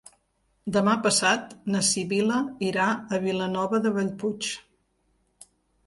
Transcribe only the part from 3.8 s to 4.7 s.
de Bellpuig.